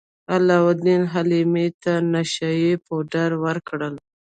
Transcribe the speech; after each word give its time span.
علاوالدین 0.33 1.01
حلیمې 1.13 1.67
ته 1.83 1.93
نشه 2.13 2.49
يي 2.61 2.71
پوډر 2.85 3.29
ورکړل. 3.45 3.95